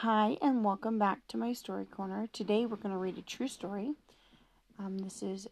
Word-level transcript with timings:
Hi, 0.00 0.36
and 0.42 0.62
welcome 0.62 0.98
back 0.98 1.26
to 1.28 1.38
my 1.38 1.54
story 1.54 1.86
corner. 1.86 2.28
Today 2.30 2.66
we're 2.66 2.76
going 2.76 2.92
to 2.92 2.98
read 2.98 3.16
a 3.16 3.22
true 3.22 3.48
story. 3.48 3.92
Um, 4.78 4.98
this 4.98 5.22
is 5.22 5.48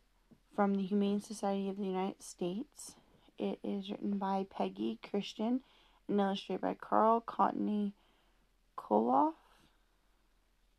from 0.54 0.74
the 0.74 0.82
Humane 0.82 1.22
Society 1.22 1.70
of 1.70 1.78
the 1.78 1.86
United 1.86 2.22
States. 2.22 2.94
It 3.38 3.58
is 3.64 3.90
written 3.90 4.18
by 4.18 4.44
Peggy 4.50 4.98
Christian 5.02 5.62
and 6.06 6.20
illustrated 6.20 6.60
by 6.60 6.76
Carl 6.78 7.22
Cottony 7.22 7.94
Koloff. 8.76 9.32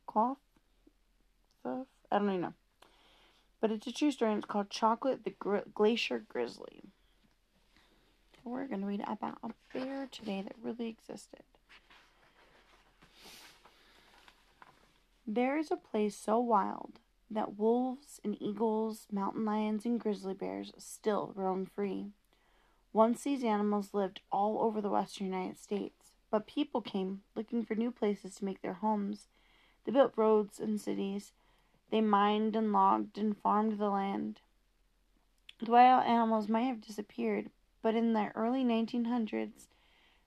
Cloth? 0.05 0.37
I 1.65 1.85
don't 2.11 2.29
even 2.29 2.41
know. 2.41 2.53
But 3.61 3.71
it's 3.71 3.87
a 3.87 3.91
true 3.91 4.11
story 4.11 4.33
and 4.33 4.43
it's 4.43 4.51
called 4.51 4.69
Chocolate 4.69 5.23
the 5.23 5.33
Gr- 5.39 5.65
Glacier 5.73 6.23
Grizzly. 6.29 6.83
We're 8.43 8.67
going 8.67 8.81
to 8.81 8.87
read 8.87 9.03
about 9.07 9.39
a 9.41 9.49
bear 9.73 10.07
today 10.11 10.43
that 10.43 10.53
really 10.61 10.87
existed. 10.87 11.41
There 15.27 15.57
is 15.57 15.71
a 15.71 15.75
place 15.75 16.15
so 16.15 16.39
wild 16.39 16.99
that 17.31 17.57
wolves 17.57 18.21
and 18.23 18.39
eagles, 18.39 19.07
mountain 19.11 19.43
lions, 19.43 19.83
and 19.83 19.99
grizzly 19.99 20.35
bears 20.35 20.71
still 20.77 21.33
roam 21.35 21.65
free. 21.65 22.11
Once 22.93 23.23
these 23.23 23.43
animals 23.43 23.93
lived 23.93 24.21
all 24.31 24.61
over 24.61 24.81
the 24.81 24.89
western 24.89 25.25
United 25.25 25.57
States, 25.57 26.11
but 26.29 26.45
people 26.45 26.79
came 26.79 27.23
looking 27.33 27.65
for 27.65 27.73
new 27.73 27.89
places 27.89 28.35
to 28.35 28.45
make 28.45 28.61
their 28.61 28.75
homes. 28.75 29.27
They 29.83 29.91
built 29.91 30.13
roads 30.15 30.59
and 30.59 30.79
cities. 30.79 31.31
They 31.89 32.01
mined 32.01 32.55
and 32.55 32.71
logged 32.71 33.17
and 33.17 33.35
farmed 33.35 33.79
the 33.79 33.89
land. 33.89 34.41
The 35.59 35.71
wild 35.71 36.05
animals 36.05 36.47
might 36.47 36.63
have 36.67 36.81
disappeared, 36.81 37.49
but 37.81 37.95
in 37.95 38.13
the 38.13 38.31
early 38.35 38.63
1900s, 38.63 39.67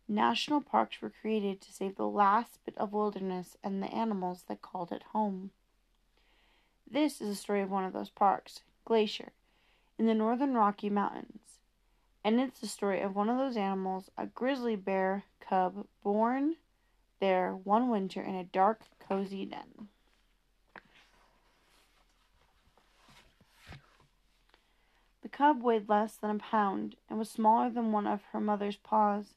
National 0.08 0.62
parks 0.62 1.02
were 1.02 1.12
created 1.20 1.60
to 1.60 1.72
save 1.72 1.96
the 1.96 2.08
last 2.08 2.58
bit 2.64 2.76
of 2.78 2.94
wilderness 2.94 3.58
and 3.62 3.82
the 3.82 3.94
animals 3.94 4.44
that 4.48 4.62
called 4.62 4.90
it 4.90 5.02
home. 5.12 5.50
This 6.90 7.20
is 7.20 7.28
a 7.28 7.34
story 7.34 7.60
of 7.60 7.70
one 7.70 7.84
of 7.84 7.92
those 7.92 8.08
parks, 8.08 8.62
Glacier, 8.86 9.32
in 9.98 10.06
the 10.06 10.14
northern 10.14 10.54
Rocky 10.54 10.88
Mountains. 10.88 11.58
And 12.24 12.40
it's 12.40 12.60
the 12.60 12.66
story 12.66 13.02
of 13.02 13.14
one 13.14 13.28
of 13.28 13.36
those 13.36 13.56
animals, 13.56 14.10
a 14.16 14.26
grizzly 14.26 14.76
bear 14.76 15.24
cub 15.40 15.86
born 16.02 16.56
there 17.20 17.52
one 17.52 17.88
winter 17.88 18.22
in 18.22 18.34
a 18.34 18.44
dark, 18.44 18.82
cozy 19.00 19.44
den. 19.44 19.88
The 25.22 25.28
cub 25.28 25.62
weighed 25.62 25.88
less 25.88 26.16
than 26.16 26.30
a 26.30 26.38
pound 26.38 26.96
and 27.10 27.18
was 27.18 27.28
smaller 27.28 27.70
than 27.70 27.92
one 27.92 28.06
of 28.06 28.22
her 28.32 28.40
mother's 28.40 28.76
paws. 28.76 29.34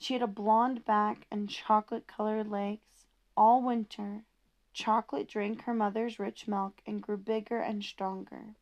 She 0.00 0.14
had 0.14 0.22
a 0.22 0.26
blonde 0.26 0.86
back 0.86 1.26
and 1.30 1.48
chocolate 1.48 2.06
colored 2.06 2.48
legs. 2.50 3.04
All 3.36 3.60
winter, 3.60 4.24
Chocolate 4.72 5.28
drank 5.28 5.62
her 5.62 5.74
mother's 5.74 6.18
rich 6.18 6.48
milk 6.48 6.80
and 6.86 7.02
grew 7.02 7.18
bigger 7.18 7.58
and 7.60 7.84
stronger. 7.84 8.54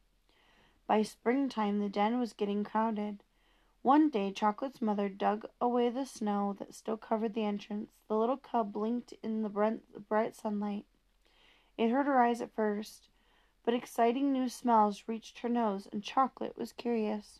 By 0.88 1.02
springtime, 1.02 1.78
the 1.78 1.88
den 1.88 2.18
was 2.18 2.32
getting 2.32 2.64
crowded. 2.64 3.22
One 3.82 4.10
day, 4.10 4.32
Chocolate's 4.32 4.82
mother 4.82 5.08
dug 5.08 5.46
away 5.60 5.90
the 5.90 6.06
snow 6.06 6.56
that 6.58 6.74
still 6.74 6.96
covered 6.96 7.34
the 7.34 7.44
entrance. 7.44 7.92
The 8.08 8.16
little 8.16 8.36
cub 8.36 8.72
blinked 8.72 9.14
in 9.22 9.42
the 9.42 9.80
bright 10.08 10.34
sunlight. 10.34 10.86
It 11.76 11.90
hurt 11.90 12.06
her 12.06 12.20
eyes 12.20 12.40
at 12.40 12.54
first, 12.54 13.10
but 13.64 13.74
exciting 13.74 14.32
new 14.32 14.48
smells 14.48 15.04
reached 15.06 15.38
her 15.38 15.48
nose, 15.48 15.86
and 15.92 16.02
Chocolate 16.02 16.58
was 16.58 16.72
curious. 16.72 17.38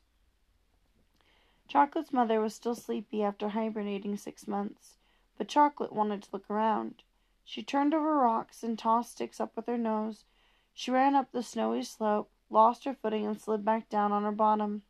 Chocolate's 1.69 2.14
mother 2.14 2.41
was 2.41 2.55
still 2.55 2.74
sleepy 2.74 3.22
after 3.22 3.50
hibernating 3.50 4.16
six 4.16 4.48
months, 4.48 4.97
but 5.36 5.48
Chocolate 5.48 5.92
wanted 5.92 6.22
to 6.22 6.30
look 6.33 6.48
around. 6.48 7.02
She 7.44 7.62
turned 7.62 7.92
over 7.92 8.16
rocks 8.16 8.62
and 8.62 8.78
tossed 8.78 9.12
sticks 9.12 9.38
up 9.38 9.55
with 9.55 9.66
her 9.66 9.77
nose. 9.77 10.24
She 10.72 10.91
ran 10.91 11.14
up 11.14 11.30
the 11.30 11.42
snowy 11.42 11.83
slope, 11.83 12.30
lost 12.48 12.84
her 12.84 12.94
footing, 12.94 13.27
and 13.27 13.39
slid 13.39 13.66
back 13.66 13.91
down 13.91 14.12
on 14.12 14.23
her 14.23 14.33
bottom. 14.33 14.83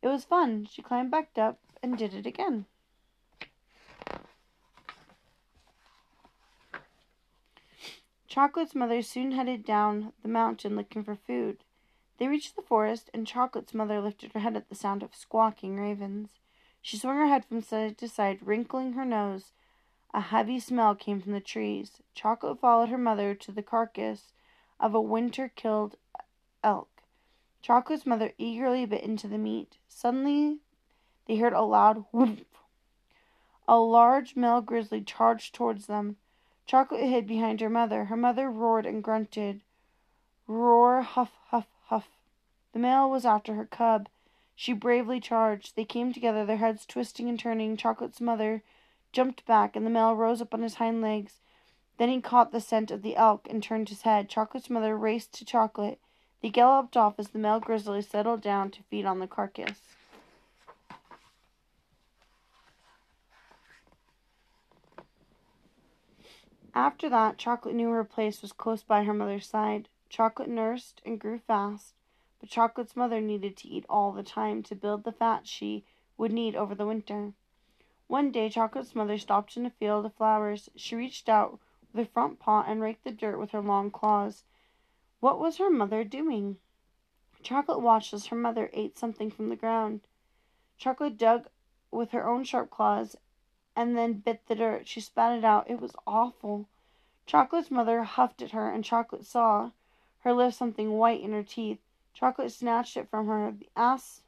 It 0.00 0.08
was 0.08 0.24
fun. 0.24 0.66
She 0.70 0.82
climbed 0.82 1.10
back 1.10 1.36
up 1.36 1.58
and 1.82 1.98
did 1.98 2.14
it 2.14 2.26
again. 2.26 2.64
Chocolate's 8.26 8.74
mother 8.74 9.02
soon 9.02 9.32
headed 9.32 9.64
down 9.64 10.12
the 10.22 10.28
mountain 10.28 10.76
looking 10.76 11.04
for 11.04 11.14
food. 11.14 11.58
They 12.18 12.28
reached 12.28 12.56
the 12.56 12.62
forest, 12.62 13.10
and 13.12 13.26
Chocolate's 13.26 13.74
mother 13.74 14.00
lifted 14.00 14.32
her 14.32 14.40
head 14.40 14.56
at 14.56 14.68
the 14.68 14.74
sound 14.74 15.02
of 15.02 15.14
squawking 15.14 15.76
ravens. 15.76 16.30
She 16.80 16.96
swung 16.96 17.16
her 17.16 17.26
head 17.26 17.44
from 17.44 17.60
side 17.60 17.98
to 17.98 18.08
side, 18.08 18.38
wrinkling 18.40 18.92
her 18.92 19.04
nose. 19.04 19.52
A 20.14 20.20
heavy 20.20 20.58
smell 20.58 20.94
came 20.94 21.20
from 21.20 21.32
the 21.32 21.40
trees. 21.40 22.00
Chocolate 22.14 22.60
followed 22.60 22.88
her 22.88 22.98
mother 22.98 23.34
to 23.34 23.52
the 23.52 23.62
carcass 23.62 24.32
of 24.80 24.94
a 24.94 25.00
winter 25.00 25.48
killed 25.48 25.96
elk. 26.62 26.88
Chocolate's 27.60 28.06
mother 28.06 28.32
eagerly 28.38 28.86
bit 28.86 29.02
into 29.02 29.28
the 29.28 29.38
meat. 29.38 29.78
Suddenly, 29.88 30.58
they 31.26 31.36
heard 31.36 31.52
a 31.52 31.62
loud 31.62 32.04
whoop. 32.12 32.46
A 33.68 33.78
large 33.78 34.36
male 34.36 34.60
grizzly 34.60 35.00
charged 35.00 35.54
towards 35.54 35.86
them. 35.86 36.16
Chocolate 36.66 37.02
hid 37.02 37.26
behind 37.26 37.60
her 37.60 37.68
mother. 37.68 38.04
Her 38.04 38.16
mother 38.16 38.50
roared 38.50 38.86
and 38.86 39.02
grunted. 39.02 39.62
Roar, 40.46 41.02
huff, 41.02 41.32
huff, 41.48 41.66
huff. 41.86 42.08
The 42.72 42.78
male 42.78 43.10
was 43.10 43.24
after 43.24 43.54
her 43.54 43.66
cub. 43.66 44.08
She 44.54 44.72
bravely 44.72 45.20
charged. 45.20 45.76
They 45.76 45.84
came 45.84 46.12
together, 46.12 46.44
their 46.44 46.56
heads 46.56 46.86
twisting 46.86 47.28
and 47.28 47.38
turning. 47.38 47.76
Chocolate's 47.76 48.20
mother 48.20 48.62
jumped 49.12 49.46
back, 49.46 49.76
and 49.76 49.84
the 49.84 49.90
male 49.90 50.14
rose 50.14 50.40
up 50.40 50.54
on 50.54 50.62
his 50.62 50.74
hind 50.74 51.00
legs. 51.02 51.40
Then 51.98 52.08
he 52.08 52.20
caught 52.20 52.52
the 52.52 52.60
scent 52.60 52.90
of 52.90 53.02
the 53.02 53.16
elk 53.16 53.46
and 53.48 53.62
turned 53.62 53.88
his 53.88 54.02
head. 54.02 54.28
Chocolate's 54.28 54.70
mother 54.70 54.96
raced 54.96 55.32
to 55.34 55.44
Chocolate. 55.44 55.98
They 56.42 56.50
galloped 56.50 56.96
off 56.96 57.14
as 57.18 57.28
the 57.28 57.38
male 57.38 57.60
grizzly 57.60 58.02
settled 58.02 58.42
down 58.42 58.70
to 58.72 58.82
feed 58.84 59.06
on 59.06 59.18
the 59.18 59.26
carcass. 59.26 59.80
After 66.74 67.08
that, 67.08 67.38
Chocolate 67.38 67.74
knew 67.74 67.88
her 67.90 68.04
place 68.04 68.42
was 68.42 68.52
close 68.52 68.82
by 68.82 69.04
her 69.04 69.14
mother's 69.14 69.46
side. 69.46 69.88
Chocolate 70.16 70.48
nursed 70.48 71.02
and 71.04 71.20
grew 71.20 71.38
fast, 71.38 71.92
but 72.40 72.48
Chocolate's 72.48 72.96
mother 72.96 73.20
needed 73.20 73.54
to 73.54 73.68
eat 73.68 73.84
all 73.86 74.12
the 74.12 74.22
time 74.22 74.62
to 74.62 74.74
build 74.74 75.04
the 75.04 75.12
fat 75.12 75.46
she 75.46 75.84
would 76.16 76.32
need 76.32 76.56
over 76.56 76.74
the 76.74 76.86
winter. 76.86 77.34
One 78.06 78.30
day, 78.32 78.48
Chocolate's 78.48 78.94
mother 78.94 79.18
stopped 79.18 79.58
in 79.58 79.66
a 79.66 79.70
field 79.70 80.06
of 80.06 80.14
flowers. 80.14 80.70
She 80.74 80.96
reached 80.96 81.28
out 81.28 81.60
with 81.92 82.06
her 82.06 82.10
front 82.10 82.38
paw 82.38 82.64
and 82.66 82.80
raked 82.80 83.04
the 83.04 83.10
dirt 83.10 83.38
with 83.38 83.50
her 83.50 83.60
long 83.60 83.90
claws. 83.90 84.44
What 85.20 85.38
was 85.38 85.58
her 85.58 85.68
mother 85.68 86.02
doing? 86.02 86.56
Chocolate 87.42 87.82
watched 87.82 88.14
as 88.14 88.28
her 88.28 88.36
mother 88.36 88.70
ate 88.72 88.96
something 88.96 89.30
from 89.30 89.50
the 89.50 89.54
ground. 89.54 90.00
Chocolate 90.78 91.18
dug 91.18 91.50
with 91.90 92.12
her 92.12 92.26
own 92.26 92.42
sharp 92.42 92.70
claws 92.70 93.16
and 93.76 93.94
then 93.94 94.14
bit 94.14 94.46
the 94.46 94.54
dirt. 94.54 94.88
She 94.88 95.02
spat 95.02 95.36
it 95.36 95.44
out. 95.44 95.68
It 95.68 95.78
was 95.78 95.94
awful. 96.06 96.70
Chocolate's 97.26 97.70
mother 97.70 98.04
huffed 98.04 98.40
at 98.40 98.52
her, 98.52 98.70
and 98.70 98.82
Chocolate 98.82 99.26
saw 99.26 99.72
her 100.26 100.32
lift 100.32 100.56
something 100.56 100.90
white 100.90 101.20
in 101.20 101.30
her 101.30 101.44
teeth. 101.44 101.78
Chocolate 102.12 102.50
snatched 102.50 102.96
it 102.96 103.08
from 103.08 103.28
her. 103.28 103.54
The 103.56 103.68
ass 103.76 104.22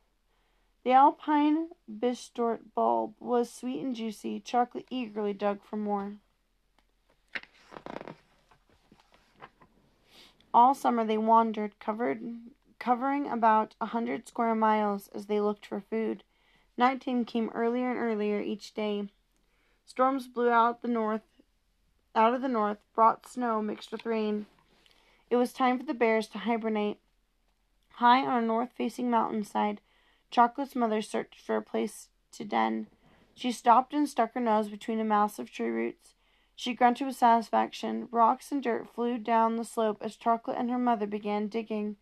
the 0.85 0.93
alpine 0.93 1.71
bistort 1.93 2.61
bulb 2.77 3.15
was 3.19 3.53
sweet 3.53 3.83
and 3.83 3.97
juicy. 3.97 4.39
Chocolate 4.39 4.87
eagerly 4.91 5.33
dug 5.33 5.61
for 5.61 5.77
more. 5.77 6.13
All 10.55 10.73
summer 10.73 11.05
they 11.05 11.19
wandered, 11.19 11.81
covered, 11.81 12.23
covering 12.79 13.29
about 13.29 13.75
a 13.81 13.87
hundred 13.87 14.29
square 14.29 14.55
miles 14.55 15.09
as 15.09 15.27
they 15.27 15.41
looked 15.41 15.67
for 15.67 15.81
food. 15.81 16.23
Nighttime 16.77 17.25
came 17.25 17.51
earlier 17.53 17.91
and 17.91 17.99
earlier 17.99 18.41
each 18.41 18.73
day. 18.73 19.09
Storms 19.85 20.29
blew 20.29 20.49
out 20.49 20.81
the 20.81 20.87
north, 20.87 21.27
out 22.15 22.35
of 22.35 22.41
the 22.41 22.47
north, 22.47 22.79
brought 22.95 23.27
snow 23.27 23.61
mixed 23.61 23.91
with 23.91 24.07
rain. 24.07 24.47
It 25.31 25.37
was 25.37 25.53
time 25.53 25.79
for 25.79 25.85
the 25.85 25.95
bears 25.95 26.27
to 26.29 26.39
hibernate. 26.39 26.99
High 27.95 28.25
on 28.25 28.43
a 28.43 28.47
north-facing 28.47 29.11
mountainside, 29.11 29.81
Chocolate's 30.31 30.77
mother 30.77 31.03
searched 31.03 31.41
for 31.41 31.57
a 31.57 31.63
place 31.63 32.09
to 32.33 32.45
den. 32.45 32.87
She 33.35 33.53
stopped 33.53 33.93
and 33.93 34.09
stuck 34.09 34.35
her 34.35 34.41
nose 34.41 34.69
between 34.69 35.01
a 35.01 35.05
mass 35.05 35.39
of 35.39 35.51
tree 35.51 35.69
roots. 35.69 36.15
She 36.57 36.75
grunted 36.75 37.07
with 37.07 37.17
satisfaction. 37.17 38.09
Rocks 38.11 38.51
and 38.51 38.63
dirt 38.63 38.89
flew 38.93 39.19
down 39.19 39.57
the 39.57 39.65
slope 39.65 39.99
as 40.01 40.17
Chocolate 40.17 40.57
and 40.59 40.71
her 40.71 40.79
mother 40.79 41.07
began 41.07 41.47
digging. 41.47 41.97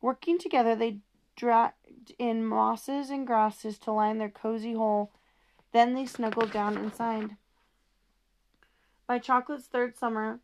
Working 0.00 0.38
together, 0.38 0.74
they 0.74 1.00
dragged 1.36 2.12
in 2.18 2.46
mosses 2.46 3.10
and 3.10 3.26
grasses 3.26 3.78
to 3.80 3.92
line 3.92 4.18
their 4.18 4.30
cozy 4.30 4.72
hole. 4.72 5.12
Then 5.72 5.94
they 5.94 6.06
snuggled 6.06 6.52
down 6.52 6.78
inside. 6.78 7.36
By 9.06 9.18
Chocolate's 9.18 9.66
third 9.66 9.96
summer, 9.96 10.40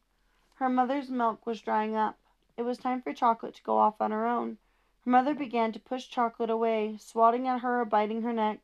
her 0.62 0.68
mother's 0.68 1.10
milk 1.10 1.44
was 1.44 1.60
drying 1.60 1.96
up. 1.96 2.16
It 2.56 2.62
was 2.62 2.78
time 2.78 3.02
for 3.02 3.12
Chocolate 3.12 3.56
to 3.56 3.62
go 3.64 3.78
off 3.78 4.00
on 4.00 4.12
her 4.12 4.24
own. 4.24 4.58
Her 5.04 5.10
mother 5.10 5.34
began 5.34 5.72
to 5.72 5.80
push 5.80 6.08
Chocolate 6.08 6.50
away, 6.50 6.96
swatting 6.98 7.48
at 7.48 7.62
her 7.62 7.80
or 7.80 7.84
biting 7.84 8.22
her 8.22 8.32
neck. 8.32 8.60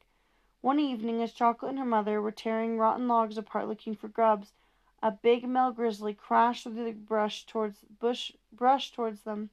One 0.60 0.78
evening, 0.78 1.20
as 1.22 1.32
Chocolate 1.32 1.70
and 1.70 1.78
her 1.80 1.84
mother 1.84 2.22
were 2.22 2.30
tearing 2.30 2.78
rotten 2.78 3.08
logs 3.08 3.36
apart 3.36 3.66
looking 3.66 3.96
for 3.96 4.06
grubs, 4.06 4.52
A 5.02 5.10
big 5.10 5.48
male 5.48 5.72
grizzly 5.72 6.14
crashed 6.14 6.62
through 6.62 6.84
the 6.84 6.92
brush 6.92 7.44
towards 7.46 7.80
bush 7.80 8.30
brush 8.52 8.92
towards 8.92 9.22
them. 9.22 9.50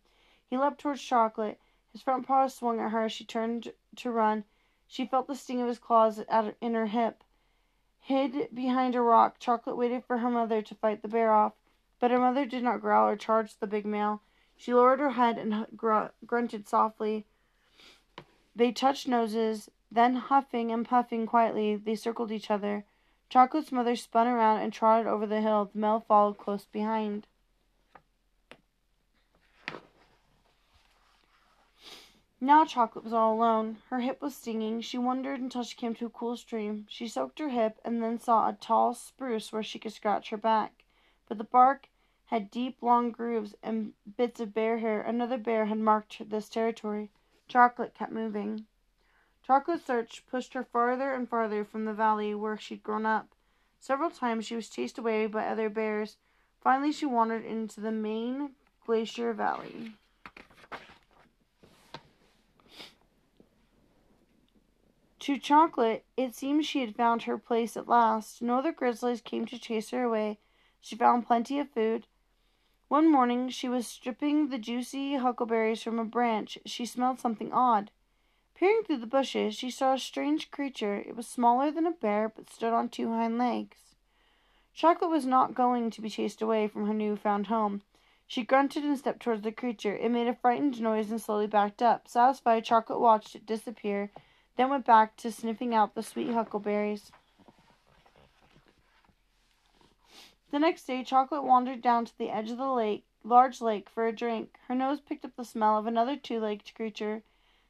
He 0.48 0.56
leaped 0.56 0.78
towards 0.80 1.02
Chocolate. 1.02 1.60
His 1.94 2.04
front 2.04 2.28
paws 2.28 2.54
swung 2.54 2.80
at 2.80 2.92
her 2.92 3.06
as 3.06 3.12
she 3.12 3.26
turned 3.26 3.74
to 3.96 4.12
run. 4.12 4.44
She 4.86 5.08
felt 5.08 5.26
the 5.26 5.34
sting 5.36 5.62
of 5.62 5.68
his 5.68 5.80
claws 5.80 6.20
at, 6.20 6.56
in 6.62 6.76
her 6.76 6.86
hip. 6.86 7.24
Hid 8.02 8.54
behind 8.54 8.94
a 8.94 9.02
rock, 9.02 9.40
Chocolate 9.40 9.78
waited 9.78 10.04
for 10.04 10.20
her 10.20 10.30
mother 10.30 10.62
to 10.62 10.76
fight 10.76 11.02
the 11.02 11.08
bear 11.08 11.32
off, 11.32 11.54
but 12.06 12.12
her 12.12 12.20
mother 12.20 12.46
did 12.46 12.62
not 12.62 12.82
growl 12.82 13.08
or 13.08 13.16
charge 13.16 13.58
the 13.58 13.66
big 13.66 13.84
male. 13.84 14.22
She 14.56 14.72
lowered 14.72 15.00
her 15.00 15.14
head 15.14 15.40
and 15.40 15.66
gr- 15.76 16.12
grunted 16.24 16.68
softly. 16.68 17.26
They 18.56 18.72
touched 18.72 19.08
noses, 19.08 19.72
then, 19.92 20.18
huffing 20.18 20.72
and 20.72 20.88
puffing 20.88 21.26
quietly, 21.26 21.76
they 21.76 21.96
circled 21.96 22.32
each 22.32 22.52
other. 22.52 22.86
Chocolate's 23.28 23.72
mother 23.72 23.96
spun 23.96 24.28
around 24.28 24.62
and 24.62 24.72
trotted 24.72 25.08
over 25.08 25.26
the 25.26 25.42
hill. 25.42 25.72
The 25.74 25.80
male 25.80 26.06
followed 26.08 26.38
close 26.38 26.66
behind. 26.66 27.26
Now 32.40 32.66
Chocolate 32.66 33.04
was 33.04 33.14
all 33.14 33.34
alone. 33.34 33.78
Her 33.90 34.02
hip 34.02 34.22
was 34.22 34.36
stinging. 34.36 34.82
She 34.82 35.00
wondered 35.00 35.40
until 35.40 35.64
she 35.64 35.76
came 35.76 35.96
to 35.96 36.06
a 36.06 36.12
cool 36.12 36.38
stream. 36.38 36.86
She 36.88 37.08
soaked 37.08 37.40
her 37.40 37.50
hip 37.50 37.80
and 37.84 38.04
then 38.04 38.20
saw 38.20 38.48
a 38.48 38.54
tall 38.54 38.94
spruce 38.94 39.52
where 39.52 39.64
she 39.64 39.80
could 39.80 39.94
scratch 39.94 40.30
her 40.30 40.38
back. 40.38 40.84
But 41.28 41.40
the 41.40 41.44
bark 41.44 41.88
had 42.26 42.50
deep, 42.50 42.78
long 42.82 43.12
grooves 43.12 43.56
and 43.62 43.94
bits 44.18 44.40
of 44.40 44.54
bear 44.54 44.80
hair. 44.80 45.02
Another 45.02 45.38
bear 45.38 45.66
had 45.66 45.80
marked 45.80 46.30
this 46.30 46.50
territory. 46.50 47.12
Chocolate 47.48 47.94
kept 47.94 48.12
moving. 48.12 48.66
Chocolate's 49.46 49.86
search 49.86 50.24
pushed 50.26 50.54
her 50.54 50.64
farther 50.64 51.14
and 51.14 51.30
farther 51.30 51.64
from 51.64 51.86
the 51.86 51.94
valley 51.94 52.34
where 52.34 52.58
she'd 52.58 52.82
grown 52.82 53.06
up. 53.06 53.36
Several 53.80 54.10
times 54.10 54.46
she 54.46 54.56
was 54.56 54.70
chased 54.70 54.98
away 54.98 55.28
by 55.28 55.46
other 55.46 55.70
bears. 55.70 56.18
Finally, 56.62 56.92
she 56.92 57.06
wandered 57.06 57.46
into 57.46 57.80
the 57.80 57.92
Many 57.92 58.50
Glacier 58.86 59.34
valley. 59.34 59.94
To 65.20 65.38
Chocolate, 65.38 66.06
it 66.18 66.34
seemed 66.34 66.66
she 66.66 66.82
had 66.82 66.96
found 66.96 67.24
her 67.24 67.38
place 67.38 67.78
at 67.78 67.88
last. 67.88 68.42
No 68.42 68.58
other 68.58 68.72
grizzlies 68.72 69.22
came 69.22 69.46
to 69.46 69.60
chase 69.60 69.92
her 69.92 70.04
away. 70.04 70.40
She 70.82 70.96
found 70.96 71.26
plenty 71.26 71.60
of 71.60 71.70
food. 71.70 72.08
One 72.96 73.12
morning 73.12 73.50
she 73.50 73.68
was 73.68 73.86
stripping 73.88 74.48
the 74.48 74.58
juicy 74.58 75.16
huckleberries 75.16 75.84
from 75.84 76.00
a 76.00 76.06
branch. 76.06 76.58
She 76.66 76.86
smelled 76.86 77.20
something 77.20 77.52
odd. 77.52 77.92
Peering 78.54 78.84
through 78.86 79.00
the 79.00 79.06
bushes, 79.06 79.54
she 79.54 79.70
saw 79.70 79.96
a 79.96 80.00
strange 80.00 80.50
creature. 80.50 81.04
It 81.06 81.14
was 81.14 81.28
smaller 81.28 81.72
than 81.72 81.86
a 81.86 81.92
bear, 81.92 82.32
but 82.34 82.50
stood 82.50 82.72
on 82.72 82.88
two 82.88 83.10
hind 83.10 83.38
legs. 83.38 83.98
Chocolate 84.74 85.12
was 85.12 85.26
not 85.26 85.54
going 85.54 85.90
to 85.90 86.02
be 86.02 86.10
chased 86.10 86.42
away 86.42 86.70
from 86.70 86.88
her 86.88 86.94
new 86.94 87.18
found 87.18 87.48
home. 87.48 87.82
She 88.28 88.44
grunted 88.44 88.86
and 88.86 88.98
stepped 88.98 89.22
towards 89.22 89.42
the 89.42 89.52
creature. 89.52 89.98
It 89.98 90.10
made 90.10 90.30
a 90.30 90.34
frightened 90.34 90.80
noise 90.80 91.12
and 91.12 91.22
slowly 91.22 91.48
backed 91.48 91.82
up. 91.82 92.08
Satisfied, 92.08 92.64
Chocolate 92.64 93.02
watched 93.02 93.36
it 93.36 93.46
disappear 93.46 94.10
then 94.56 94.70
went 94.70 94.86
back 94.86 95.18
to 95.18 95.34
sniffing 95.34 95.76
out 95.76 95.96
the 95.96 96.02
sweet 96.02 96.32
huckleberries. 96.32 97.12
The 100.56 100.60
next 100.60 100.86
day, 100.86 101.04
Chocolate 101.04 101.44
wandered 101.44 101.82
down 101.82 102.06
to 102.06 102.18
the 102.18 102.30
edge 102.30 102.50
of 102.50 102.58
the 102.58 102.72
lake, 102.72 103.04
large 103.26 103.60
lake, 103.60 103.90
for 103.90 104.08
a 104.08 104.16
drink. 104.16 104.58
Her 104.70 104.74
nose 104.74 105.02
picked 105.02 105.26
up 105.26 105.36
the 105.36 105.44
smell 105.44 105.78
of 105.78 105.86
another 105.86 106.16
two 106.16 106.40
legged 106.40 106.74
creature. 106.74 107.24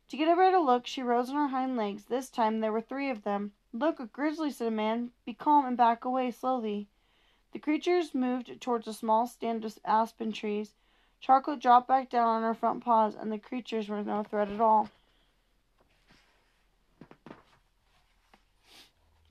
To 0.10 0.16
get 0.18 0.32
a 0.32 0.36
better 0.36 0.60
look, 0.60 0.86
she 0.86 1.02
rose 1.02 1.32
on 1.32 1.36
her 1.36 1.48
hind 1.48 1.78
legs. 1.78 2.06
This 2.06 2.30
time 2.30 2.60
there 2.60 2.72
were 2.72 2.82
three 2.82 3.10
of 3.10 3.24
them. 3.24 3.54
Look, 3.74 4.00
a 4.00 4.06
grizzly, 4.06 4.52
said 4.52 4.68
a 4.68 4.70
man. 4.70 5.10
Be 5.26 5.34
calm 5.34 5.66
and 5.66 5.76
back 5.76 6.06
away 6.06 6.30
slowly. 6.30 6.88
The 7.54 7.58
creatures 7.58 8.14
moved 8.14 8.62
towards 8.62 8.88
a 8.88 8.94
small 8.94 9.26
stand 9.26 9.66
of 9.66 9.80
aspen 9.84 10.32
trees. 10.32 10.76
Chocolate 11.20 11.62
dropped 11.62 11.88
back 11.88 12.12
down 12.12 12.28
on 12.28 12.44
her 12.44 12.54
front 12.54 12.84
paws, 12.84 13.16
and 13.16 13.32
the 13.32 13.40
creatures 13.40 13.90
were 13.90 14.04
no 14.04 14.22
threat 14.22 14.52
at 14.52 14.62
all. 14.62 14.90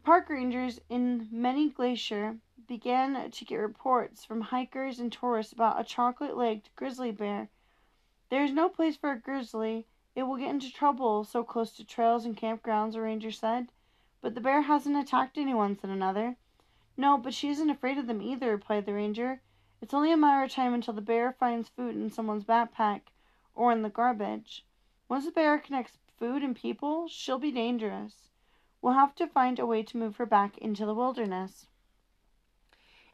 Park 0.02 0.28
rangers 0.28 0.80
in 0.88 1.28
Many 1.30 1.70
Glacier 1.70 2.38
began 2.66 3.31
to 3.31 3.44
get 3.44 3.56
reports 3.56 4.25
from 4.25 4.40
hikers 4.40 4.99
and 4.99 5.12
tourists 5.12 5.52
about 5.52 5.81
a 5.81 5.84
chocolate 5.84 6.37
legged 6.37 6.70
grizzly 6.76 7.11
bear. 7.12 7.49
There 8.31 8.44
is 8.44 8.52
no 8.52 8.69
place 8.69 8.96
for 8.96 9.12
a 9.12 9.20
grizzly. 9.20 9.87
It 10.14 10.22
will 10.25 10.37
get 10.37 10.50
into 10.50 10.72
trouble 10.72 11.25
so 11.25 11.44
close 11.44 11.72
to 11.76 11.84
trails 11.84 12.25
and 12.25 12.37
campgrounds, 12.37 12.94
a 12.94 13.00
ranger 13.00 13.31
said. 13.31 13.69
But 14.20 14.34
the 14.34 14.40
bear 14.40 14.62
hasn't 14.62 14.96
attacked 14.96 15.37
anyone, 15.37 15.78
said 15.78 15.90
another. 15.90 16.37
No, 16.96 17.19
but 17.19 17.34
she 17.34 17.49
isn't 17.49 17.70
afraid 17.70 17.99
of 17.99 18.06
them 18.06 18.22
either, 18.22 18.50
replied 18.50 18.87
the 18.87 18.94
ranger. 18.94 19.43
It's 19.81 19.93
only 19.93 20.12
a 20.12 20.17
matter 20.17 20.44
of 20.44 20.50
time 20.50 20.72
until 20.72 20.94
the 20.94 21.00
bear 21.00 21.32
finds 21.32 21.69
food 21.69 21.94
in 21.94 22.10
someone's 22.10 22.44
backpack 22.44 23.02
or 23.55 23.72
in 23.72 23.82
the 23.82 23.90
garbage. 23.90 24.64
Once 25.08 25.26
the 25.26 25.31
bear 25.31 25.58
connects 25.58 25.99
food 26.17 26.43
and 26.43 26.56
people, 26.56 27.08
she'll 27.08 27.38
be 27.38 27.50
dangerous. 27.50 28.31
We'll 28.81 28.94
have 28.94 29.14
to 29.17 29.26
find 29.26 29.58
a 29.58 29.67
way 29.67 29.82
to 29.82 29.96
move 29.96 30.17
her 30.17 30.26
back 30.26 30.56
into 30.58 30.87
the 30.87 30.94
wilderness. 30.94 31.67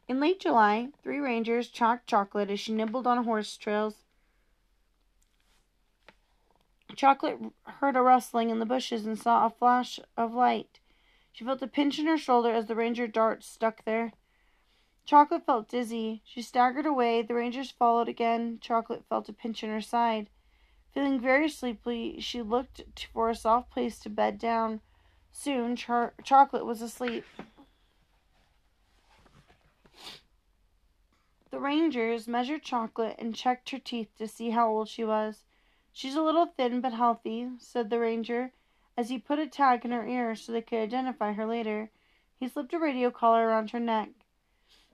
In 0.07 0.19
late 0.19 0.39
July, 0.39 0.89
three 1.01 1.19
rangers 1.19 1.69
tracked 1.69 2.07
Chocolate 2.07 2.49
as 2.49 2.59
she 2.59 2.73
nibbled 2.73 3.07
on 3.07 3.23
horsetails. 3.23 4.03
Chocolate 6.95 7.39
heard 7.63 7.95
a 7.95 8.01
rustling 8.01 8.49
in 8.49 8.59
the 8.59 8.65
bushes 8.65 9.05
and 9.05 9.17
saw 9.17 9.45
a 9.45 9.49
flash 9.49 9.99
of 10.17 10.33
light. 10.33 10.79
She 11.31 11.45
felt 11.45 11.61
a 11.61 11.67
pinch 11.67 11.97
in 11.97 12.07
her 12.07 12.17
shoulder 12.17 12.51
as 12.51 12.67
the 12.67 12.75
ranger 12.75 13.07
dart 13.07 13.43
stuck 13.43 13.85
there. 13.85 14.11
Chocolate 15.05 15.45
felt 15.45 15.69
dizzy. 15.69 16.21
She 16.25 16.41
staggered 16.41 16.85
away. 16.85 17.21
The 17.21 17.33
rangers 17.33 17.71
followed 17.71 18.09
again. 18.09 18.59
Chocolate 18.61 19.05
felt 19.07 19.29
a 19.29 19.33
pinch 19.33 19.63
in 19.63 19.69
her 19.69 19.81
side. 19.81 20.29
Feeling 20.93 21.19
very 21.19 21.47
sleepy, 21.47 22.19
she 22.19 22.41
looked 22.41 22.81
for 23.13 23.29
a 23.29 23.35
soft 23.35 23.71
place 23.71 23.97
to 23.99 24.09
bed 24.09 24.37
down. 24.37 24.81
Soon, 25.31 25.75
Char- 25.77 26.13
Chocolate 26.23 26.65
was 26.65 26.81
asleep. 26.81 27.23
The 31.51 31.59
Rangers 31.59 32.29
measured 32.29 32.63
Chocolate 32.63 33.17
and 33.19 33.35
checked 33.35 33.71
her 33.71 33.77
teeth 33.77 34.17
to 34.17 34.25
see 34.25 34.51
how 34.51 34.69
old 34.69 34.87
she 34.87 35.03
was. 35.03 35.43
She's 35.91 36.15
a 36.15 36.21
little 36.21 36.45
thin 36.45 36.79
but 36.79 36.93
healthy, 36.93 37.49
said 37.57 37.89
the 37.89 37.99
Ranger, 37.99 38.53
as 38.95 39.09
he 39.09 39.19
put 39.19 39.37
a 39.37 39.47
tag 39.47 39.83
in 39.83 39.91
her 39.91 40.07
ear 40.07 40.33
so 40.33 40.53
they 40.53 40.61
could 40.61 40.79
identify 40.79 41.33
her 41.33 41.45
later. 41.45 41.91
He 42.39 42.47
slipped 42.47 42.73
a 42.73 42.79
radio 42.79 43.11
collar 43.11 43.49
around 43.49 43.71
her 43.71 43.81
neck. 43.81 44.11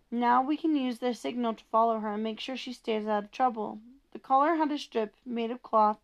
Now 0.10 0.42
we 0.42 0.58
can 0.58 0.76
use 0.76 0.98
their 0.98 1.14
signal 1.14 1.54
to 1.54 1.64
follow 1.66 2.00
her 2.00 2.14
and 2.14 2.24
make 2.24 2.40
sure 2.40 2.58
she 2.58 2.74
stays 2.74 3.06
out 3.06 3.26
of 3.26 3.32
trouble. 3.32 3.80
The 4.12 4.18
collar 4.18 4.56
had 4.56 4.72
a 4.72 4.80
strip 4.80 5.16
made 5.24 5.52
of 5.52 5.62
cloth 5.62 6.00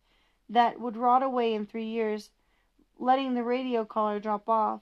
that 0.48 0.80
would 0.80 0.96
rot 0.96 1.24
away 1.24 1.56
in 1.56 1.66
three 1.66 1.88
years 1.88 2.30
letting 3.00 3.34
the 3.34 3.44
radio 3.44 3.86
collar 3.86 4.20
drop 4.20 4.48
off. 4.48 4.82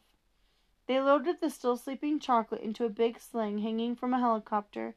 They 0.88 1.00
loaded 1.00 1.40
the 1.40 1.50
still 1.50 1.78
sleeping 1.78 2.20
chocolate 2.20 2.60
into 2.60 2.84
a 2.84 2.90
big 2.90 3.22
sling 3.22 3.60
hanging 3.60 3.96
from 3.96 4.14
a 4.14 4.20
helicopter. 4.20 4.96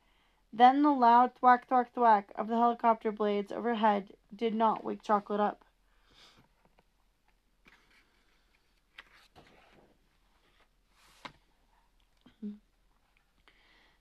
Then 0.56 0.82
the 0.82 0.92
loud 0.92 1.34
thwack 1.34 1.66
thwack 1.66 1.92
thwack 1.94 2.30
of 2.36 2.46
the 2.46 2.56
helicopter 2.56 3.10
blades 3.10 3.50
overhead 3.50 4.14
did 4.32 4.54
not 4.54 4.84
wake 4.84 5.02
chocolate 5.02 5.40
up. 5.40 5.64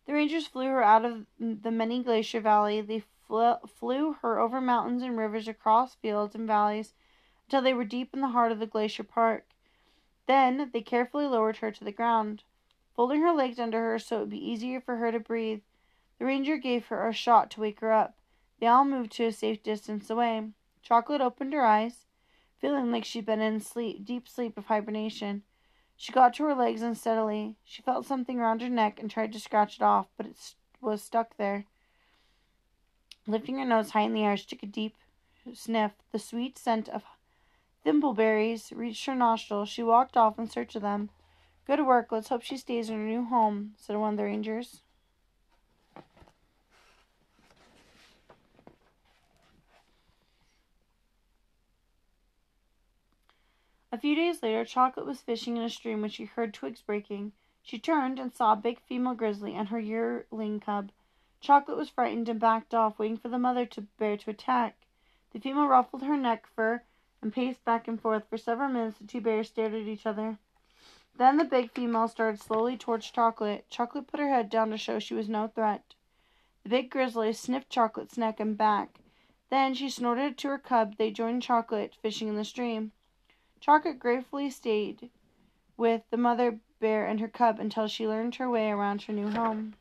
The 0.05 0.13
Rangers 0.13 0.45
flew 0.45 0.67
her 0.67 0.83
out 0.83 1.05
of 1.05 1.25
the 1.39 1.71
many 1.71 2.03
glacier 2.03 2.39
valley. 2.39 2.81
They 2.81 3.01
flew 3.27 4.13
her 4.21 4.37
over 4.37 4.61
mountains 4.61 5.01
and 5.01 5.17
rivers, 5.17 5.47
across 5.47 5.95
fields 5.95 6.35
and 6.35 6.45
valleys, 6.45 6.93
until 7.47 7.63
they 7.63 7.73
were 7.73 7.83
deep 7.83 8.13
in 8.13 8.21
the 8.21 8.27
heart 8.27 8.51
of 8.51 8.59
the 8.59 8.67
glacier 8.67 9.03
park. 9.03 9.47
Then 10.27 10.69
they 10.71 10.81
carefully 10.81 11.25
lowered 11.25 11.57
her 11.57 11.71
to 11.71 11.83
the 11.83 11.91
ground, 11.91 12.43
folding 12.95 13.21
her 13.21 13.31
legs 13.31 13.57
under 13.57 13.79
her 13.79 13.97
so 13.97 14.17
it 14.17 14.19
would 14.19 14.29
be 14.29 14.51
easier 14.51 14.79
for 14.79 14.97
her 14.97 15.11
to 15.11 15.19
breathe. 15.19 15.61
The 16.23 16.27
ranger 16.27 16.55
gave 16.55 16.85
her 16.85 17.05
a 17.05 17.11
shot 17.11 17.51
to 17.51 17.59
wake 17.59 17.81
her 17.81 17.91
up. 17.91 18.15
They 18.61 18.67
all 18.67 18.85
moved 18.85 19.11
to 19.11 19.25
a 19.25 19.31
safe 19.33 19.61
distance 19.61 20.09
away. 20.09 20.51
Chocolate 20.81 21.19
opened 21.19 21.51
her 21.51 21.65
eyes, 21.65 22.05
feeling 22.61 22.93
like 22.93 23.03
she'd 23.03 23.25
been 23.25 23.41
in 23.41 23.59
sleep, 23.59 24.05
deep 24.05 24.29
sleep 24.29 24.57
of 24.57 24.67
hibernation. 24.67 25.43
She 25.97 26.13
got 26.13 26.33
to 26.35 26.45
her 26.45 26.55
legs 26.55 26.81
unsteadily. 26.81 27.57
She 27.65 27.81
felt 27.81 28.05
something 28.05 28.39
around 28.39 28.61
her 28.61 28.69
neck 28.69 29.01
and 29.01 29.11
tried 29.11 29.33
to 29.33 29.39
scratch 29.41 29.75
it 29.75 29.81
off, 29.81 30.07
but 30.15 30.25
it 30.25 30.55
was 30.79 31.03
stuck 31.03 31.35
there. 31.35 31.65
Lifting 33.27 33.57
her 33.57 33.65
nose 33.65 33.89
high 33.89 34.03
in 34.03 34.13
the 34.13 34.23
air, 34.23 34.37
she 34.37 34.45
took 34.45 34.63
a 34.63 34.67
deep 34.67 34.95
sniff. 35.53 35.91
The 36.13 36.19
sweet 36.19 36.57
scent 36.57 36.87
of 36.87 37.03
Thimbleberries 37.85 38.71
reached 38.73 39.07
her 39.07 39.15
nostrils. 39.15 39.67
She 39.67 39.83
walked 39.83 40.15
off 40.15 40.39
in 40.39 40.47
search 40.47 40.77
of 40.77 40.83
them. 40.83 41.09
Good 41.67 41.85
work. 41.85 42.13
Let's 42.13 42.29
hope 42.29 42.43
she 42.43 42.55
stays 42.55 42.89
in 42.89 42.95
her 42.95 43.05
new 43.05 43.25
home, 43.25 43.73
said 43.75 43.97
one 43.97 44.13
of 44.13 44.17
the 44.17 44.23
rangers. 44.23 44.83
A 53.93 53.97
few 53.99 54.15
days 54.15 54.41
later, 54.41 54.65
Chocolate 54.65 55.05
was 55.05 55.21
fishing 55.21 55.55
in 55.55 55.61
a 55.61 55.69
stream 55.69 56.01
when 56.01 56.09
she 56.09 56.25
heard 56.25 56.51
twigs 56.51 56.81
breaking. 56.81 57.31
She 57.61 57.77
turned 57.77 58.17
and 58.17 58.33
saw 58.33 58.53
a 58.53 58.55
big 58.55 58.79
female 58.79 59.13
grizzly 59.13 59.53
and 59.53 59.69
her 59.69 59.79
yearling 59.79 60.59
cub. 60.59 60.91
Chocolate 61.39 61.77
was 61.77 61.89
frightened 61.89 62.27
and 62.27 62.39
backed 62.39 62.73
off, 62.73 62.97
waiting 62.97 63.17
for 63.17 63.29
the 63.29 63.37
mother 63.37 63.67
to 63.67 63.81
bear 63.81 64.17
to 64.17 64.31
attack. 64.31 64.77
The 65.31 65.39
female 65.39 65.67
ruffled 65.67 66.01
her 66.01 66.17
neck 66.17 66.47
fur 66.47 66.81
and 67.21 67.31
paced 67.31 67.63
back 67.65 67.87
and 67.87 68.01
forth. 68.01 68.27
For 68.27 68.35
several 68.39 68.69
minutes 68.69 68.97
the 68.97 69.05
two 69.05 69.21
bears 69.21 69.49
stared 69.49 69.75
at 69.75 69.81
each 69.81 70.07
other. 70.07 70.39
Then 71.15 71.37
the 71.37 71.45
big 71.45 71.69
female 71.69 72.07
started 72.07 72.41
slowly 72.41 72.77
towards 72.77 73.11
Chocolate. 73.11 73.69
Chocolate 73.69 74.07
put 74.07 74.19
her 74.19 74.29
head 74.29 74.49
down 74.49 74.71
to 74.71 74.77
show 74.79 74.97
she 74.97 75.13
was 75.13 75.29
no 75.29 75.49
threat. 75.49 75.93
The 76.63 76.69
big 76.69 76.89
grizzly 76.89 77.31
sniffed 77.31 77.69
Chocolate's 77.69 78.17
neck 78.17 78.39
and 78.39 78.57
back. 78.57 78.97
Then 79.51 79.75
she 79.75 79.87
snorted 79.87 80.39
to 80.39 80.47
her 80.47 80.57
cub. 80.57 80.95
They 80.97 81.11
joined 81.11 81.43
Chocolate 81.43 81.95
fishing 82.01 82.27
in 82.27 82.37
the 82.37 82.43
stream. 82.43 82.91
Chocolate 83.63 83.97
gratefully 83.97 84.49
stayed 84.49 85.09
with 85.77 86.01
the 86.09 86.17
mother 86.17 86.59
bear 86.81 87.05
and 87.05 87.21
her 87.21 87.29
cub 87.29 87.61
until 87.61 87.87
she 87.87 88.05
learned 88.05 88.35
her 88.35 88.49
way 88.49 88.69
around 88.69 89.03
her 89.03 89.13
new 89.13 89.29
home. 89.29 89.75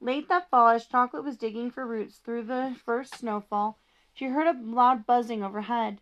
Late 0.00 0.28
that 0.28 0.48
fall, 0.48 0.68
as 0.68 0.86
Chocolate 0.86 1.24
was 1.24 1.36
digging 1.36 1.72
for 1.72 1.84
roots 1.84 2.18
through 2.18 2.44
the 2.44 2.76
first 2.84 3.16
snowfall, 3.16 3.78
she 4.14 4.26
heard 4.26 4.46
a 4.46 4.56
loud 4.60 5.06
buzzing 5.06 5.42
overhead. 5.42 6.00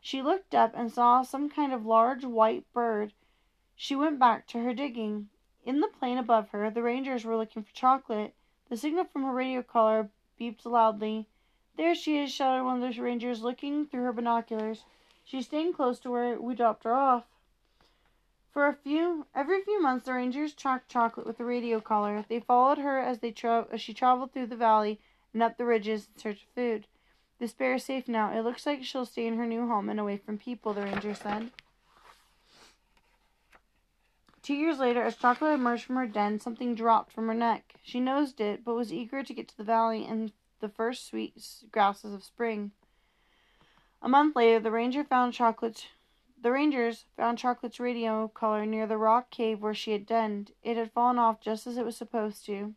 She 0.00 0.22
looked 0.22 0.54
up 0.54 0.74
and 0.76 0.92
saw 0.92 1.22
some 1.22 1.50
kind 1.50 1.72
of 1.72 1.84
large 1.84 2.24
white 2.24 2.72
bird. 2.72 3.12
She 3.74 3.96
went 3.96 4.20
back 4.20 4.46
to 4.46 4.60
her 4.60 4.72
digging. 4.72 5.28
In 5.64 5.80
the 5.80 5.88
plane 5.88 6.18
above 6.18 6.50
her, 6.50 6.70
the 6.70 6.84
rangers 6.84 7.24
were 7.24 7.36
looking 7.36 7.64
for 7.64 7.74
Chocolate. 7.74 8.32
The 8.68 8.76
signal 8.76 9.06
from 9.06 9.24
her 9.24 9.32
radio 9.32 9.64
collar 9.64 10.08
beeped 10.40 10.64
loudly. 10.64 11.26
There 11.76 11.96
she 11.96 12.16
is, 12.18 12.32
shouted 12.32 12.62
one 12.62 12.80
of 12.80 12.94
the 12.94 13.02
rangers, 13.02 13.42
looking 13.42 13.86
through 13.86 14.04
her 14.04 14.12
binoculars. 14.12 14.84
She's 15.26 15.46
staying 15.46 15.72
close 15.72 15.98
to 16.00 16.10
where 16.10 16.40
we 16.40 16.54
dropped 16.54 16.84
her 16.84 16.94
off. 16.94 17.24
For 18.52 18.68
a 18.68 18.72
few, 18.72 19.26
every 19.34 19.60
few 19.62 19.82
months, 19.82 20.06
the 20.06 20.14
rangers 20.14 20.54
tracked 20.54 20.88
Chocolate 20.88 21.26
with 21.26 21.40
a 21.40 21.44
radio 21.44 21.80
collar. 21.80 22.24
They 22.28 22.38
followed 22.38 22.78
her 22.78 23.00
as 23.00 23.18
they 23.18 23.32
tra- 23.32 23.66
as 23.72 23.80
she 23.80 23.92
traveled 23.92 24.32
through 24.32 24.46
the 24.46 24.56
valley 24.56 25.00
and 25.34 25.42
up 25.42 25.58
the 25.58 25.64
ridges 25.64 26.06
in 26.06 26.20
search 26.20 26.42
of 26.44 26.48
food. 26.54 26.86
This 27.40 27.52
bear 27.52 27.74
is 27.74 27.84
safe 27.84 28.06
now. 28.06 28.30
It 28.30 28.42
looks 28.42 28.64
like 28.64 28.84
she'll 28.84 29.04
stay 29.04 29.26
in 29.26 29.36
her 29.36 29.46
new 29.46 29.66
home 29.66 29.88
and 29.88 29.98
away 29.98 30.16
from 30.16 30.38
people, 30.38 30.72
the 30.72 30.82
ranger 30.82 31.12
said. 31.12 31.50
Two 34.42 34.54
years 34.54 34.78
later, 34.78 35.02
as 35.02 35.16
Chocolate 35.16 35.54
emerged 35.54 35.82
from 35.82 35.96
her 35.96 36.06
den, 36.06 36.38
something 36.38 36.76
dropped 36.76 37.10
from 37.10 37.26
her 37.26 37.34
neck. 37.34 37.74
She 37.82 37.98
nosed 37.98 38.40
it, 38.40 38.64
but 38.64 38.76
was 38.76 38.92
eager 38.92 39.24
to 39.24 39.34
get 39.34 39.48
to 39.48 39.56
the 39.56 39.64
valley 39.64 40.06
and 40.06 40.30
the 40.60 40.68
first 40.68 41.08
sweet 41.08 41.34
grasses 41.72 42.14
of 42.14 42.22
spring. 42.22 42.70
A 44.02 44.08
month 44.08 44.36
later, 44.36 44.60
the 44.60 44.70
ranger 44.70 45.04
found 45.04 45.32
Chocolate. 45.32 45.88
The 46.40 46.52
rangers 46.52 47.06
found 47.16 47.38
Chocolate's 47.38 47.80
radio 47.80 48.28
collar 48.28 48.66
near 48.66 48.86
the 48.86 48.98
rock 48.98 49.30
cave 49.30 49.62
where 49.62 49.74
she 49.74 49.92
had 49.92 50.06
denned. 50.06 50.52
It 50.62 50.76
had 50.76 50.92
fallen 50.92 51.18
off 51.18 51.40
just 51.40 51.66
as 51.66 51.76
it 51.76 51.84
was 51.84 51.96
supposed 51.96 52.44
to. 52.46 52.74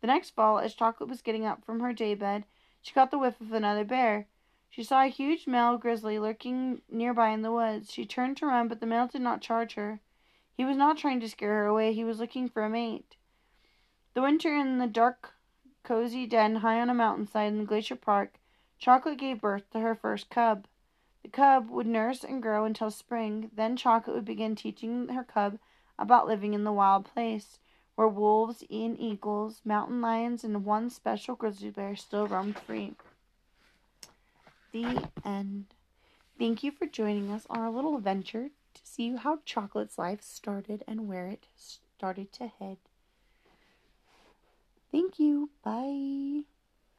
The 0.00 0.06
next 0.06 0.30
fall, 0.30 0.58
as 0.58 0.74
Chocolate 0.74 1.08
was 1.08 1.22
getting 1.22 1.46
up 1.46 1.64
from 1.64 1.80
her 1.80 1.92
daybed, 1.92 2.44
she 2.82 2.92
caught 2.92 3.10
the 3.10 3.18
whiff 3.18 3.40
of 3.40 3.52
another 3.52 3.84
bear. 3.84 4.26
She 4.68 4.82
saw 4.82 5.02
a 5.02 5.08
huge 5.08 5.46
male 5.46 5.78
grizzly 5.78 6.18
lurking 6.18 6.82
nearby 6.90 7.30
in 7.30 7.42
the 7.42 7.52
woods. 7.52 7.92
She 7.92 8.04
turned 8.04 8.36
to 8.38 8.46
run, 8.46 8.68
but 8.68 8.80
the 8.80 8.86
male 8.86 9.06
did 9.06 9.22
not 9.22 9.40
charge 9.40 9.74
her. 9.74 10.00
He 10.56 10.64
was 10.64 10.76
not 10.76 10.98
trying 10.98 11.20
to 11.20 11.28
scare 11.28 11.62
her 11.62 11.66
away, 11.66 11.92
he 11.92 12.04
was 12.04 12.18
looking 12.18 12.48
for 12.48 12.64
a 12.64 12.68
mate. 12.70 13.16
The 14.14 14.22
winter 14.22 14.54
in 14.54 14.78
the 14.78 14.86
dark, 14.86 15.34
cozy 15.82 16.26
den 16.26 16.56
high 16.56 16.80
on 16.80 16.90
a 16.90 16.94
mountainside 16.94 17.52
in 17.52 17.58
the 17.58 17.64
glacier 17.64 17.96
park, 17.96 18.38
Chocolate 18.78 19.18
gave 19.18 19.40
birth 19.40 19.70
to 19.70 19.80
her 19.80 19.94
first 19.94 20.30
cub. 20.30 20.66
The 21.22 21.28
cub 21.28 21.70
would 21.70 21.86
nurse 21.86 22.22
and 22.22 22.42
grow 22.42 22.64
until 22.64 22.90
spring. 22.90 23.50
Then 23.54 23.76
Chocolate 23.76 24.14
would 24.14 24.24
begin 24.24 24.54
teaching 24.54 25.08
her 25.08 25.24
cub 25.24 25.58
about 25.98 26.26
living 26.26 26.54
in 26.54 26.64
the 26.64 26.72
wild 26.72 27.04
place 27.04 27.58
where 27.96 28.06
wolves 28.06 28.62
and 28.70 28.98
eagles, 29.00 29.62
mountain 29.64 30.00
lions, 30.00 30.44
and 30.44 30.64
one 30.64 30.90
special 30.90 31.34
grizzly 31.34 31.70
bear 31.70 31.96
still 31.96 32.26
roamed 32.26 32.58
free. 32.58 32.94
The 34.72 35.08
end. 35.24 35.74
Thank 36.38 36.62
you 36.62 36.70
for 36.70 36.86
joining 36.86 37.30
us 37.32 37.46
on 37.48 37.58
our 37.58 37.70
little 37.70 37.96
adventure 37.96 38.50
to 38.74 38.80
see 38.84 39.16
how 39.16 39.38
Chocolate's 39.46 39.98
life 39.98 40.22
started 40.22 40.84
and 40.86 41.08
where 41.08 41.28
it 41.28 41.46
started 41.56 42.32
to 42.34 42.48
head. 42.48 42.76
Thank 44.92 45.18
you. 45.18 45.50
Bye. 45.64 46.44